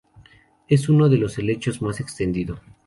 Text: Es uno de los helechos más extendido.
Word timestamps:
Es 0.67 0.89
uno 0.89 1.09
de 1.09 1.17
los 1.19 1.37
helechos 1.37 1.79
más 1.83 1.99
extendido. 1.99 2.59